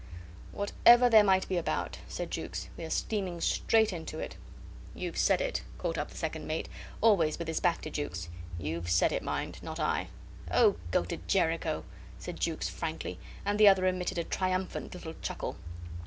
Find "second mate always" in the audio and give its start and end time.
6.17-7.37